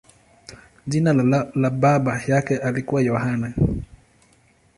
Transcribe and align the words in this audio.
Jina 0.87 1.13
la 1.55 1.69
baba 1.69 2.21
yake 2.27 2.57
lilikuwa 2.65 3.01
Yohane. 3.01 3.53